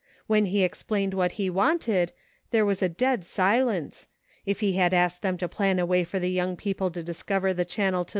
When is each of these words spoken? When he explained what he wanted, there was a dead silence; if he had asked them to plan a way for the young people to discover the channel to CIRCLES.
When 0.25 0.47
he 0.47 0.63
explained 0.63 1.13
what 1.13 1.33
he 1.33 1.47
wanted, 1.47 2.11
there 2.49 2.65
was 2.65 2.81
a 2.81 2.89
dead 2.89 3.23
silence; 3.23 4.07
if 4.47 4.59
he 4.59 4.73
had 4.73 4.95
asked 4.95 5.21
them 5.21 5.37
to 5.37 5.47
plan 5.47 5.77
a 5.77 5.85
way 5.85 6.03
for 6.03 6.17
the 6.17 6.31
young 6.31 6.55
people 6.57 6.89
to 6.89 7.03
discover 7.03 7.53
the 7.53 7.65
channel 7.65 8.03
to 8.05 8.09
CIRCLES. 8.09 8.09